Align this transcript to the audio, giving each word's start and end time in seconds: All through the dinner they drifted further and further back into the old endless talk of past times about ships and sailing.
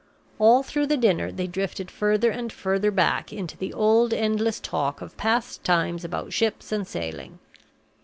All 0.39 0.63
through 0.63 0.87
the 0.87 0.97
dinner 0.97 1.31
they 1.31 1.45
drifted 1.45 1.91
further 1.91 2.31
and 2.31 2.51
further 2.51 2.89
back 2.89 3.31
into 3.31 3.55
the 3.55 3.71
old 3.71 4.15
endless 4.15 4.59
talk 4.59 4.99
of 4.99 5.15
past 5.15 5.63
times 5.63 6.03
about 6.03 6.33
ships 6.33 6.71
and 6.71 6.87
sailing. 6.87 7.37